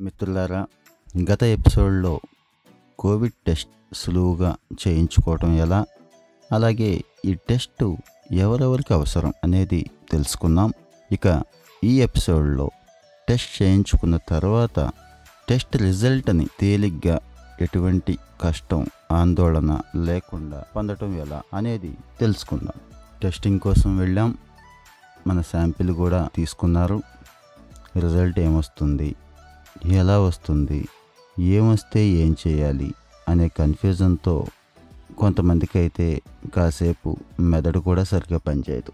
మిత్రులారా 0.00 0.66
గత 1.30 1.42
ఎపిసోడ్లో 1.42 2.20
కోవిడ్ 2.98 3.32
టెస్ట్ 3.46 3.70
సులువుగా 3.94 4.56
చేయించుకోవటం 4.88 5.56
ఎలా? 5.56 5.84
అలాగే 6.52 7.04
ఈ 7.24 7.34
టెస్ట్ 7.34 7.96
ఎవరెవరికి 8.32 8.94
అవసరం 8.94 9.32
అనేది 9.44 9.90
తెలుసుకున్నాం 10.12 10.72
ఇక 11.12 11.42
ఈ 11.84 12.02
ఎపిసోడ్లో 12.02 12.70
టెస్ట్ 13.28 13.62
చేయించుకున్న 13.62 14.16
తర్వాత 14.16 14.90
టెస్ట్ 15.48 15.76
రిజల్ట్ని 15.76 16.46
తేలిగ్గా 16.60 17.20
ఎటువంటి 17.60 18.18
కష్టం 18.40 18.86
ఆందోళన 19.12 19.80
లేకుండా 19.96 20.64
పొందటం 20.76 21.20
ఎలా 21.20 21.42
అనేది 21.54 21.96
తెలుసుకుందాం. 22.20 22.80
టెస్టింగ్ 23.22 23.60
కోసం 23.60 23.98
వెళ్ళాం. 23.98 24.38
మన 25.26 25.40
శాంపిల్ 25.40 25.90
కూడా 25.90 26.28
తీసుకున్నారు. 26.34 27.02
రిజల్ట్ 27.96 28.38
ఏమొస్తుంది? 28.38 29.16
ఎలా 29.92 30.18
వస్తుంది? 30.18 30.88
ఏమొస్తే 31.40 32.00
ఏం 32.06 32.36
చేయాలి? 32.48 32.94
అనే 33.28 33.48
కన్ఫ్యూజన్తో 33.48 34.46
కొంతమందికి 35.18 35.78
అయితే 35.78 36.22
కాసేపు 36.54 37.16
మెదడు 37.40 37.78
కూడా 37.78 38.04
సరిగ్గా 38.04 38.38
పనిచేయదు. 38.38 38.92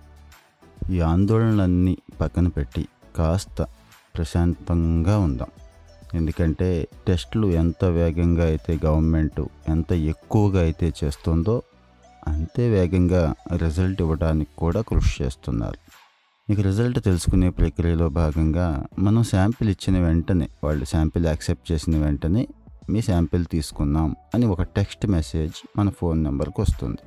ఈ 0.93 1.01
ఆందోళనలన్నీ 1.01 1.99
పక్కన 2.21 2.49
పెట్టి 2.49 2.89
కాస్త 3.17 3.63
ప్రశాంతంగా 4.17 5.19
ఉందాం. 5.19 5.47
ఎందుకంటే 6.15 6.89
టెస్టులు 7.09 7.47
ఎంత 7.47 7.85
వేగంగా 7.85 8.45
అయితే 8.45 8.79
గవర్నమెంట్ 8.87 9.41
ఎంత 9.69 9.93
ఎక్కువగా 9.93 10.61
అయితే 10.61 10.93
చేస్తుందో 11.05 11.63
అంతే 12.29 12.69
వేగంగా 12.69 13.35
రిజల్ట్ 13.57 14.03
ఇవ్వడానికి 14.03 14.51
కూడా 14.59 14.81
కృషి 14.81 15.25
చేస్తున్నారు. 15.25 15.79
మీకు 16.53 16.63
రిజల్ట్ 16.63 17.05
తెలుసుకునే 17.05 17.51
ప్రక్రియలో 17.51 18.09
భాగంగా 18.09 18.87
మనం 18.99 19.23
శాంపిల్ 19.23 19.71
ఇచ్చిన 19.71 19.99
వెంటనే 19.99 20.49
వాళ్ళు 20.65 20.85
శాంపిల్ 20.85 21.27
యాక్సెప్ట్ 21.27 21.73
చేసిన 21.73 22.05
వెంటనే 22.05 22.49
మీ 22.91 23.03
శాంపిల్ 23.03 23.45
తీసుకున్నాం 23.45 24.17
అని 24.35 24.47
ఒక 24.47 24.63
టెక్స్ట్ 24.63 25.07
మెసేజ్ 25.07 25.53
మన 25.79 25.91
ఫోన్ 25.91 26.25
నెంబర్కి 26.25 26.61
వస్తుంది. 26.61 26.99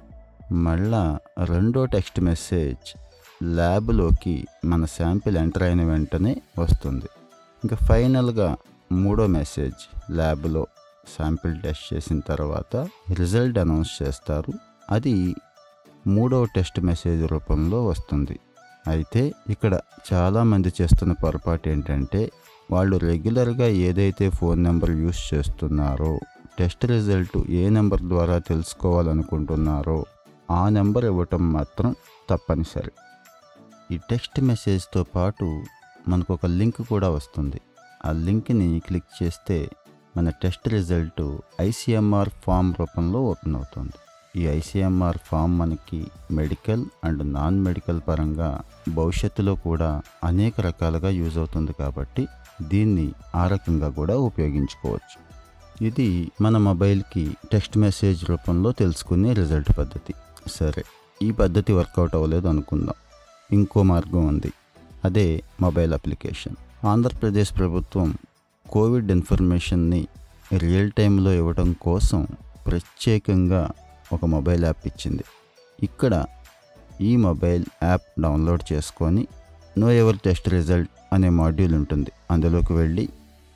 మళ్ళా 0.54 1.20
రెండో 1.44 1.86
టెక్స్ట్ 1.86 2.22
మెసేజ్ 2.22 2.98
ల్యాబ్లోకి 3.44 4.46
మన 4.66 4.86
శాంపిల్ 4.86 5.38
ఎంటర్ 5.38 5.64
అయిన 5.64 5.84
వెంటనే 5.84 6.42
వస్తుంది. 6.60 7.06
ఇంకా 7.64 7.76
ఫైనల్గా 7.76 8.58
మూడో 8.92 9.28
మెసేజ్ 9.28 10.12
ల్యాబ్లో 10.12 10.68
శాంపిల్ 11.20 11.62
టెస్ట్ 11.62 11.94
చేసిన 11.94 12.20
తర్వాత 12.20 12.76
రిజల్ట్ 13.14 13.58
అనౌన్స్ 13.58 14.04
చేస్తారు. 14.04 14.54
అది 14.92 15.36
మూడో 16.08 16.46
టెస్ట్ 16.46 16.82
మెసేజ్ 16.82 17.32
రూపంలో 17.32 17.86
వస్తుంది. 17.86 18.40
అయితే 18.88 19.22
ఇక్కడ 19.54 19.74
చాలామంది 20.14 20.70
చేస్తున్న 20.82 21.14
పొరపాటు 21.24 21.70
ఏంటంటే 21.70 22.32
వాళ్ళు 22.72 22.98
రెగ్యులర్గా 22.98 23.68
ఏదైతే 23.88 24.30
ఫోన్ 24.30 24.64
నెంబర్ 24.64 24.94
యూస్ 25.04 25.34
చేస్తున్నారో 25.34 26.20
టెస్ట్ 26.60 26.86
రిజల్ట్ 26.86 27.38
ఏ 27.62 27.70
నెంబర్ 27.70 28.04
ద్వారా 28.12 28.38
తెలుసుకోవాలనుకుంటున్నారో 28.38 29.98
ఆ 30.52 30.70
నెంబర్ 30.70 31.06
ఇవ్వటం 31.06 31.54
మాత్రం 31.54 31.96
తప్పనిసరి. 32.30 32.94
ఈ 33.94 33.98
టెక్స్ట్ 34.10 34.40
మెసేజ్తో 34.50 35.04
పాటు 35.16 35.48
మనకు 36.08 36.34
ఒక 36.34 36.46
లింక్ 36.60 36.82
కూడా 36.92 37.10
వస్తుంది. 37.10 37.60
ఆ 38.06 38.12
లింక్ని 38.26 38.80
క్లిక్ 38.88 39.12
చేస్తే 39.24 39.58
మన 40.18 40.30
టెస్ట్ 40.30 40.68
రిజల్ట్ 40.68 41.24
ఐసీఎంఆర్ 41.60 42.30
ఫామ్ 42.44 42.74
రూపంలో 42.80 43.22
ఓపెన్ 43.32 43.56
అవుతుంది. 43.56 43.98
ఈ 44.36 44.44
ఐసీఎంఆర్ 44.44 45.18
ఫామ్ 45.26 45.60
మనకి 45.60 46.06
మెడికల్ 46.32 46.86
అండ్ 47.04 47.34
నాన్ 47.34 47.60
మెడికల్ 47.60 48.02
పరంగా 48.08 48.62
భవిష్యత్తులో 48.94 49.56
కూడా 49.56 50.02
అనేక 50.24 50.62
రకాలుగా 50.62 51.10
యూజ్ 51.10 51.38
అవుతుంది 51.38 51.72
కాబట్టి 51.74 52.28
దీన్ని 52.62 53.12
ఆ 53.36 53.48
రకంగా 53.48 53.90
కూడా 53.90 54.18
ఉపయోగించుకోవచ్చు. 54.18 55.26
ఇది 55.86 56.32
మన 56.42 56.58
మొబైల్కి 56.58 57.36
టెక్స్ట్ 57.52 57.78
మెసేజ్ 57.78 58.30
రూపంలో 58.30 58.72
తెలుసుకునే 58.72 59.34
రిజల్ట్ 59.34 59.78
పద్ధతి. 59.78 60.14
సరే 60.48 60.84
ఈ 61.22 61.32
పద్ధతి 61.32 61.74
వర్కౌట్ 61.74 62.16
అవ్వలేదు 62.16 62.48
అనుకుందాం. 62.48 62.94
ఇంకో 63.52 63.84
మార్గం 63.84 64.28
ఉంది. 64.28 64.52
అదే 65.06 65.44
మొబైల్ 65.62 65.94
అప్లికేషన్. 65.94 66.86
ఆంధ్రప్రదేశ్ 66.86 67.58
ప్రభుత్వం 67.58 68.18
కోవిడ్ 68.72 69.12
ఇన్ఫర్మేషన్ని 69.12 70.08
రియల్ 70.58 70.92
టైంలో 70.92 71.32
ఇవ్వడం 71.32 71.74
కోసం 71.74 72.28
ప్రత్యేకంగా 72.68 73.70
ఒక 74.14 74.26
మొబైల్ 74.26 74.64
యాప్ 74.64 74.88
ఇచ్చింది. 74.88 75.24
ఇక్కడ 75.84 76.26
ఈ 77.02 77.16
మొబైల్ 77.16 77.66
యాప్ 77.84 78.22
డౌన్లోడ్ 78.22 78.74
చేసుకొని 78.74 79.28
నో 79.78 79.92
ఎవర్ 79.92 80.18
టెస్ట్ 80.26 80.50
రిజల్ట్ 80.50 80.90
అనే 81.14 81.30
మాడ్యూల్ 81.30 81.76
ఉంటుంది. 81.76 82.12
అందులోకి 82.32 82.74
వెళ్ళి 82.74 83.10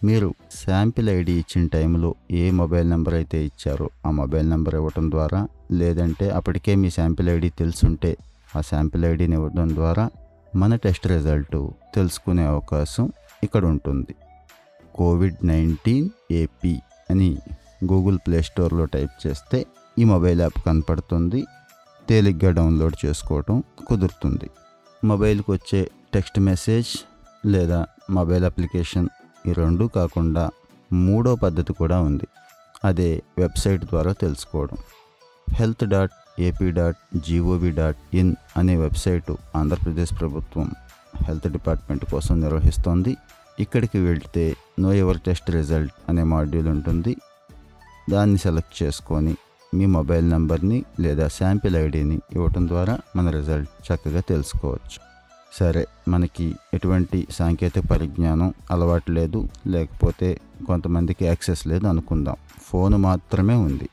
మీరు 0.04 0.34
శాంపిల్ 0.66 1.10
ఐడి 1.10 1.32
ఇచ్చిన 1.32 1.68
టైంలో 1.68 2.16
ఏ 2.32 2.52
మొబైల్ 2.52 2.90
నెంబర్ 2.90 3.14
అయితే 3.14 3.46
ఇచ్చారో 3.46 3.90
ఆ 4.06 4.12
మొబైల్ 4.12 4.50
నెంబర్ 4.50 4.76
ఇవ్వటం 4.76 5.12
ద్వారా 5.12 5.48
లేదంటే 5.72 6.30
అప్పటికే 6.30 6.76
మీ 6.76 6.90
శాంపిల్ 6.90 7.30
ఐడి 7.30 7.50
తెలుసుంటే 7.50 8.18
ఆ 8.56 8.62
శాంపిల్ 8.62 9.06
ఐడిని 9.06 9.36
ఇవ్వడం 9.36 9.76
ద్వారా 9.76 10.10
మన 10.56 10.76
టెస్ట్ 10.76 11.08
రిజల్ట్ 11.08 11.58
తెలుసుకునే 11.96 12.46
అవకాశం 12.46 13.12
ఇక్కడ 13.44 13.66
ఉంటుంది. 13.66 14.16
కోవిడ్ 14.96 15.36
నైన్టీన్ 15.48 16.10
ఏపీ 16.32 16.76
అని 17.10 17.38
గూగుల్ 17.92 18.18
ప్లే 18.26 18.42
స్టోర్లో 18.42 18.86
టైప్ 18.86 19.28
చేస్తే 19.28 19.66
ఈ 20.00 20.04
మొబైల్ 20.12 20.42
యాప్ 20.42 20.60
కనపడుతుంది. 20.66 21.40
తేలిగ్గా 22.10 22.50
డౌన్లోడ్ 22.58 22.96
చేసుకోవటం 23.06 23.56
కుదురుతుంది. 23.88 24.48
మొబైల్కి 25.10 25.50
వచ్చే 25.56 25.82
టెక్స్ట్ 26.14 26.40
మెసేజ్ 26.50 26.92
లేదా 27.54 27.80
మొబైల్ 28.18 28.46
అప్లికేషన్ 28.50 29.08
ఈ 29.48 29.54
రెండు 29.62 29.86
కాకుండా 29.98 30.44
మూడో 31.08 31.32
పద్ధతి 31.44 31.74
కూడా 31.74 31.98
ఉంది. 32.02 32.28
అదే 32.90 33.10
వెబ్సైట్ 33.38 33.84
ద్వారా 33.92 34.12
తెలుసుకోవడం. 34.24 34.78
Health 35.60 35.86
dot 35.94 36.16
AP 36.48 36.68
dot 36.78 37.00
G O V 37.28 37.72
dot 37.80 38.02
in 38.16 38.32
అనే 38.58 38.76
వెబ్సైటు 38.78 39.34
ఆంధ్రప్రదేశ్ 39.56 40.14
ప్రభుత్వం 40.20 40.68
హెల్త్ 41.28 41.48
డిపార్ట్మెంట్ 41.56 42.06
కోసం 42.12 42.36
నిర్వహిస్తోంది. 42.46 43.14
ఇక్కడికి 43.64 44.00
వెళ్తే 44.08 44.46
నో 44.80 44.90
ఎవర్ 45.04 45.20
టెస్ట్ 45.26 45.50
రిజల్ట్ 45.58 45.96
అనే 46.10 46.24
మాడ్యూల్ 46.34 46.70
ఉంటుంది. 46.76 47.14
దాన్ని 48.12 48.38
సెలెక్ట్ 48.38 48.76
చేసుకొని 48.84 49.34
మీ 49.74 49.86
మొబైల్ 49.86 50.30
నెంబర్ని 50.30 50.84
లేదా 51.00 51.28
శాంపిల్ 51.28 51.76
ఐడిని 51.76 52.20
ఇవ్వటం 52.34 52.68
ద్వారా 52.68 52.98
మన 53.16 53.30
రిజల్ట్ 53.30 53.94
చక్కగా 53.94 54.20
తెలుసుకోవచ్చు. 54.20 55.10
సరే 55.60 55.88
మనకి 56.08 56.56
ఎటువంటి 56.74 57.28
సాంకేతిక 57.32 57.86
పరిజ్ఞానం 57.92 58.54
అలవాటు 58.72 59.12
లేదు 59.12 59.48
లేకపోతే 59.68 60.40
కొంతమందికి 60.68 61.26
యాక్సెస్ 61.26 61.68
లేదు 61.68 61.88
అనుకుందాం. 61.88 62.36
ఫోన్ 62.62 62.96
మాత్రమే 62.96 63.54
ఉంది. 63.54 63.90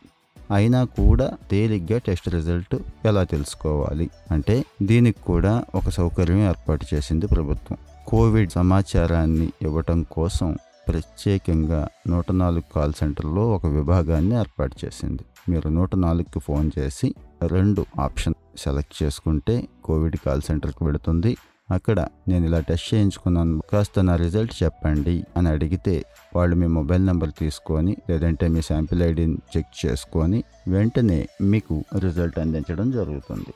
అయినా 0.50 0.84
కూడా 0.84 1.32
తేలిగ్గా 1.50 1.98
టెస్ట్ 1.98 2.28
రిజల్ట్ 2.28 2.76
ఎలా 3.04 3.24
తెలుసుకోవాలి? 3.24 4.10
అంటే 4.30 4.64
దీనికి 4.82 5.22
కూడా 5.22 5.64
ఒక 5.74 5.88
సౌకర్యం 5.88 6.38
ఏర్పాటు 6.38 6.86
చేసింది 6.94 7.26
ప్రభుత్వం. 7.26 7.78
కోవిడ్ 8.06 8.50
సమాచారాన్ని 8.50 9.52
ఇవ్వటం 9.62 10.02
కోసం 10.02 10.56
ప్రత్యేకంగా 10.88 11.88
నూట 12.08 12.32
నాలుగు 12.32 12.66
కాల్ 12.76 12.92
సెంటర్లో 12.92 13.42
ఒక 13.56 13.66
విభాగాన్ని 13.66 14.34
ఏర్పాటు 14.36 14.76
చేసింది. 14.84 15.24
మీరు 15.48 15.68
నూట 15.68 15.96
నాలుగుకి 15.96 16.38
ఫోన్ 16.38 16.70
చేసి 16.78 17.14
రెండు 17.42 17.86
ఆప్షన్ 18.00 18.34
సెలెక్ట్ 18.58 19.02
చేసుకుంటే 19.02 19.68
కోవిడ్ 19.84 20.16
కాల్ 20.16 20.42
సెంటర్కి 20.42 20.84
వెళుతుంది. 20.84 21.36
అక్కడ 21.70 21.98
నేను 22.28 22.44
ఇలా 22.46 22.60
టెస్ట్ 22.60 22.94
చేయించుకున్నాను. 22.94 23.62
కాస్త 23.72 24.00
నా 24.00 24.16
రిజల్ట్ 24.16 24.62
చెప్పండి 24.62 25.24
అని 25.36 25.48
అడిగితే 25.48 25.94
వాళ్ళు 26.36 26.56
మీ 26.56 26.66
మొబైల్ 26.66 27.06
నెంబర్ 27.06 27.32
తీసుకొని 27.38 27.96
లేదంటే 28.10 28.48
మీ 28.48 28.62
శాంపిల్ 28.62 29.02
ఐడిని 29.02 29.38
చెక్ 29.56 29.86
చేసుకొని 29.86 30.44
వెంటనే 30.68 31.28
మీకు 31.42 31.84
రిజల్ట్ 31.98 32.38
అందించడం 32.38 32.90
జరుగుతుంది. 32.90 33.54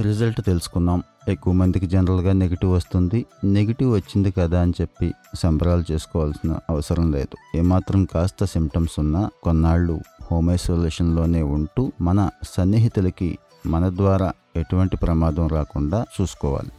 రిజల్ట్ 0.00 0.40
తెలుసుకున్నాం. 0.46 1.02
ఎక్కువ 1.28 1.52
మందికి 1.52 1.86
జనరల్గా 1.86 2.32
నెగిటివ్ 2.32 2.72
వస్తుంది. 2.72 3.26
నెగిటివ్ 3.44 3.92
వచ్చింది 3.92 4.30
కదా 4.30 4.60
అని 4.60 4.72
చెప్పి 4.80 5.12
సంబరాలు 5.34 5.92
చేసుకోవాల్సిన 5.92 6.56
అవసరం 6.70 7.12
లేదు. 7.12 7.56
ఏమాత్రం 7.56 8.04
కాస్త 8.04 8.44
సిమ్టమ్స్ 8.44 9.00
ఉన్నా 9.00 9.30
కొన్నాళ్ళు 9.42 10.00
హోమ్ 10.32 10.50
ఐసోలేషన్లోనే 10.50 11.42
ఉంటూ 11.42 11.92
మన 12.00 12.30
సన్నిహితులకి 12.42 13.38
మన 13.66 13.88
ద్వారా 13.88 14.32
ఎటువంటి 14.56 14.96
ప్రమాదం 14.96 15.48
రాకుండా 15.48 16.04
చూసుకోవాలి. 16.20 16.70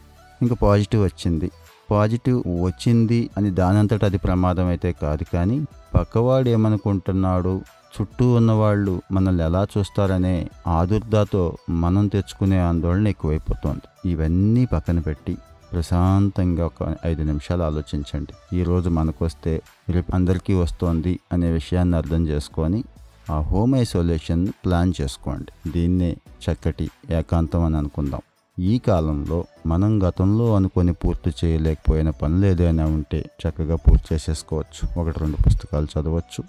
ఇంకా 0.42 0.54
పాజిటివ్ 0.54 1.04
వచ్చింది. 1.04 1.50
పాజిటివ్ 1.90 2.42
వచ్చింది 2.46 3.30
అని 3.36 3.50
దానంతట 3.50 4.04
అది 4.04 4.18
ప్రమాదం 4.18 4.66
అయితే 4.66 4.92
కాదు 4.92 5.24
కానీ 5.32 5.64
పక్కవాడు 5.94 6.48
ఏమనుకుంటున్నాడు? 6.48 7.62
చుట్టూ 7.96 8.32
ఉన్నవాళ్ళు 8.32 9.02
మనల్ని 9.12 9.44
ఎలా 9.44 9.66
చూస్తారనే 9.78 10.50
ఆదుర్దాతో 10.66 11.56
మనం 11.70 12.06
తెచ్చుకునే 12.06 12.58
ఆందోళన 12.58 13.08
ఎక్కువైపోతుంది. 13.08 14.10
ఇవన్నీ 14.10 14.64
పక్కన 14.64 14.98
పెట్టి 14.98 15.36
ప్రశాంతంగా 15.72 16.66
ఒక 16.66 16.94
ఐదు 17.06 17.22
నిమిషాలు 17.22 17.62
ఆలోచించండి. 17.62 18.56
ఈరోజు 18.56 18.88
మనకు 18.88 19.24
వస్తే 19.24 19.62
రేపు 19.90 20.14
అందరికీ 20.14 20.54
వస్తోంది 20.54 21.20
అనే 21.32 21.50
విషయాన్ని 21.50 21.96
అర్థం 21.96 22.26
చేసుకొని 22.26 22.84
ఆ 23.30 23.40
హోమ్ 23.40 23.74
ఐసోలేషన్ 23.74 24.48
ప్లాన్ 24.64 24.92
చేసుకోండి. 25.00 25.70
దీన్నే 25.70 26.16
చక్కటి 26.44 26.90
ఏకాంతం 27.10 27.64
అని 27.64 27.76
అనుకుందాం. 27.76 28.20
ఈ 28.58 28.78
కాలంలో 28.78 29.44
మనం 29.66 30.02
గతంలో 30.08 30.54
అనుకొని 30.56 30.92
పూర్తి 30.92 31.30
చేయలేకపోయిన 31.44 32.10
పనులు 32.10 32.46
ఏదైనా 32.46 32.86
ఉంటే 32.86 33.30
చక్కగా 33.42 33.76
పూర్తి 33.76 34.14
చేసేసుకోవచ్చు. 34.14 35.00
ఒకటి 35.00 35.20
రెండు 35.20 35.36
పుస్తకాలు 35.46 35.84
చదవచ్చు. 35.84 36.44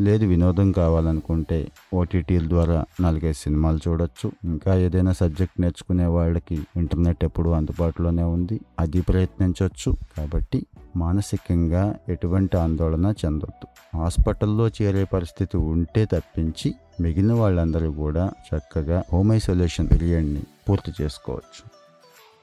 లేదు 0.00 0.24
వినోదం 0.24 0.72
కావాలనుకుంటే 0.72 1.68
ఓటీటీల 1.94 2.48
ద్వారా 2.48 2.84
నాలుగైదు 3.00 3.36
సినిమాలు 3.36 3.88
చూడొచ్చు. 3.88 4.32
ఇంకా 4.44 4.74
ఏదైనా 4.74 5.12
సబ్జెక్ట్ 5.12 5.60
నేర్చుకునే 5.60 6.06
వాళ్ళకి 6.06 6.66
ఇంటర్నెట్ 6.76 7.24
ఎప్పుడూ 7.24 7.50
అందుబాటులోనే 7.50 8.22
ఉంది. 8.22 8.60
అది 8.78 9.00
ప్రయత్నించవచ్చు 9.00 9.96
కాబట్టి 10.18 10.66
మానసికంగా 10.96 11.94
ఎటువంటి 12.08 12.56
ఆందోళన 12.56 13.14
చెందొద్దు. 13.24 13.96
హాస్పిటల్లో 13.96 14.68
చేరే 14.68 15.04
పరిస్థితి 15.04 15.56
ఉంటే 15.56 16.04
తప్పించి 16.04 16.74
మిగిలిన 17.00 17.32
వాళ్ళందరూ 17.32 17.92
కూడా 17.92 18.30
చక్కగా 18.48 19.02
హోమ్ 19.12 19.32
ఐసోలేషన్ 19.32 19.88
పీరియడ్ని 19.90 20.42
పూర్తి 20.68 21.02
చేసుకోవచ్చు. 21.02 21.62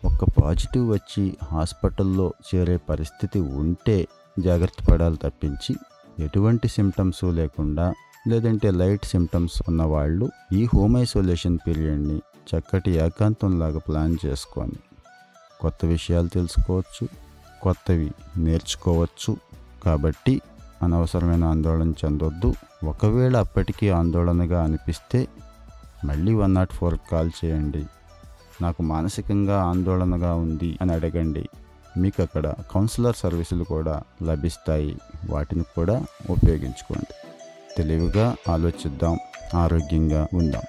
ఒక 0.07 0.44
పాజిటివ్ 0.44 0.89
వచ్చి 0.89 1.38
హాస్పిటల్లో 1.44 2.33
చేరే 2.56 2.77
పరిస్థితి 2.77 3.39
ఉంటే 3.39 4.07
జాగ్రత్త 4.39 4.91
పడాలి 4.91 5.15
తప్పించి 5.15 5.75
ఎటువంటి 6.19 6.68
సిమ్టమ్స్ 6.68 7.24
లేకుండా 7.24 7.94
లేదంటే 8.27 8.71
లైట్ 8.71 9.06
సిమ్టమ్స్ 9.06 9.62
ఉన్నవాళ్ళు 9.68 10.30
ఈ 10.54 10.68
హోమ్ 10.75 10.98
ఐసోలేషన్ 10.98 11.57
పీరియడ్ని 11.68 12.21
చక్కటి 12.21 12.92
ఏకాంతంలాగా 12.92 13.80
ప్లాన్ 13.80 14.18
చేసుకొని 14.25 14.71
కొత్త 15.62 15.86
విషయాలు 15.86 16.27
తెలుసుకోవచ్చు 16.27 17.07
కొత్తవి 17.62 18.12
నేర్చుకోవచ్చు. 18.38 19.38
కాబట్టి 19.86 20.42
అనవసరమైన 20.81 21.44
ఆందోళన 21.44 21.92
చెందొద్దు. 21.92 22.54
ఒకవేళ 22.83 23.38
అప్పటికీ 23.38 23.89
ఆందోళనగా 23.89 24.63
అనిపిస్తే 24.63 25.27
మళ్ళీ 26.06 26.33
వన్ 26.33 26.54
నాట్ 26.54 26.74
ఫోర్ 26.74 27.00
కాల్ 27.12 27.31
చేయండి. 27.45 27.86
నాకు 28.62 28.83
మానసికంగా 28.83 29.63
ఆందోళనగా 29.63 30.36
ఉంది 30.36 30.77
అని 30.81 30.94
అడగండి. 30.94 31.50
మీకు 31.98 32.22
అక్కడ 32.22 32.54
కౌన్సిలర్ 32.72 33.16
సర్వీసులు 33.16 33.63
కూడా 33.63 34.01
లభిస్తాయి. 34.24 34.98
వాటిని 35.30 35.63
కూడా 35.63 36.06
ఉపయోగించుకోండి. 36.30 37.13
తెలివిగా 37.78 38.36
ఆలోచిద్దాం. 38.50 39.19
ఆరోగ్యంగా 39.56 40.28
ఉందాం. 40.34 40.63